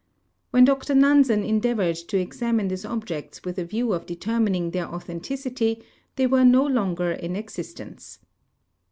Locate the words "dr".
0.65-0.95